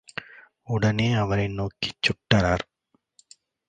உடனே 0.67 1.13
அவரை 1.13 1.47
நோக்கிச் 1.47 2.01
சுட்டனர். 2.01 2.65